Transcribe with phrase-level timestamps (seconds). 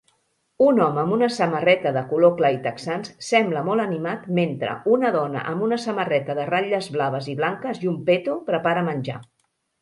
[0.67, 5.13] Un home amb una samarreta de color clar i texans sembla molt animat mentre una
[5.17, 9.21] dona amb una samarreta de ratlles blaves i blanques i un peto prepara menjar.